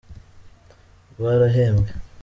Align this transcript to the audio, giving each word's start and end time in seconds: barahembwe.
barahembwe. 1.21 1.89